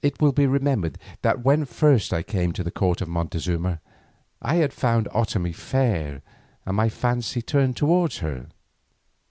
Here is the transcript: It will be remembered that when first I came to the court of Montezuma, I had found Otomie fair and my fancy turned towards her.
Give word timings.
It 0.00 0.18
will 0.18 0.32
be 0.32 0.46
remembered 0.46 0.96
that 1.20 1.44
when 1.44 1.66
first 1.66 2.14
I 2.14 2.22
came 2.22 2.52
to 2.52 2.64
the 2.64 2.70
court 2.70 3.02
of 3.02 3.08
Montezuma, 3.10 3.82
I 4.40 4.54
had 4.54 4.72
found 4.72 5.10
Otomie 5.12 5.54
fair 5.54 6.22
and 6.64 6.74
my 6.74 6.88
fancy 6.88 7.42
turned 7.42 7.76
towards 7.76 8.20
her. 8.20 8.46